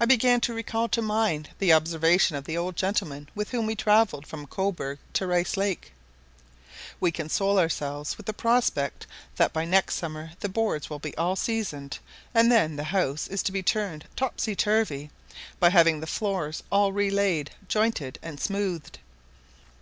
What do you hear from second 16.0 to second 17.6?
the floors all relaid,